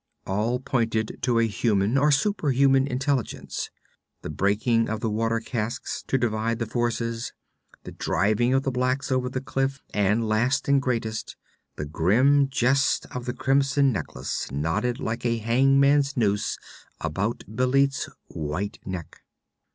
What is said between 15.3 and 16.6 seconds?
hangman's noose